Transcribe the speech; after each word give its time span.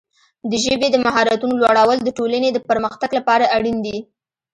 د 0.49 0.53
ژبې 0.63 0.87
د 0.91 0.95
مهارتونو 1.05 1.53
لوړول 1.61 1.97
د 2.03 2.09
ټولنې 2.17 2.49
د 2.51 2.57
پرمختګ 2.69 3.09
لپاره 3.19 3.51
اړین 3.57 3.77
دي. 3.85 3.97